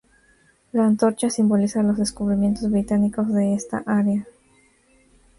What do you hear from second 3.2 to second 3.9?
de esta